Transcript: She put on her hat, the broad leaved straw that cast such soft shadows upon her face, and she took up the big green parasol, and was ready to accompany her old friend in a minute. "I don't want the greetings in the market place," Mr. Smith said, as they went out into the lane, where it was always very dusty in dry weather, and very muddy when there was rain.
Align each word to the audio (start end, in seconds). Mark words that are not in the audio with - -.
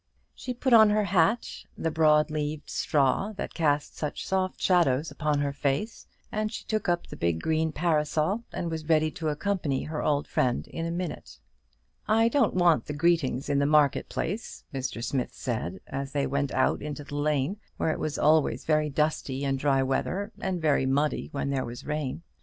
She 0.33 0.55
put 0.55 0.73
on 0.73 0.89
her 0.89 1.03
hat, 1.03 1.47
the 1.77 1.91
broad 1.91 2.31
leaved 2.31 2.71
straw 2.71 3.33
that 3.33 3.53
cast 3.53 3.95
such 3.95 4.25
soft 4.25 4.59
shadows 4.59 5.11
upon 5.11 5.37
her 5.41 5.53
face, 5.53 6.07
and 6.31 6.51
she 6.51 6.63
took 6.65 6.89
up 6.89 7.05
the 7.05 7.15
big 7.15 7.39
green 7.39 7.71
parasol, 7.71 8.43
and 8.51 8.71
was 8.71 8.89
ready 8.89 9.11
to 9.11 9.29
accompany 9.29 9.83
her 9.83 10.01
old 10.01 10.27
friend 10.27 10.67
in 10.69 10.87
a 10.87 10.89
minute. 10.91 11.37
"I 12.07 12.29
don't 12.29 12.55
want 12.55 12.87
the 12.87 12.93
greetings 12.93 13.47
in 13.47 13.59
the 13.59 13.67
market 13.67 14.09
place," 14.09 14.63
Mr. 14.73 15.03
Smith 15.03 15.35
said, 15.35 15.79
as 15.85 16.13
they 16.13 16.25
went 16.25 16.51
out 16.51 16.81
into 16.81 17.03
the 17.03 17.13
lane, 17.17 17.57
where 17.77 17.91
it 17.91 17.99
was 17.99 18.17
always 18.17 18.65
very 18.65 18.89
dusty 18.89 19.43
in 19.43 19.55
dry 19.57 19.83
weather, 19.83 20.31
and 20.39 20.59
very 20.59 20.87
muddy 20.87 21.29
when 21.31 21.51
there 21.51 21.63
was 21.63 21.85
rain. 21.85 22.23